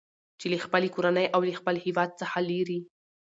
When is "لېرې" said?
2.49-2.79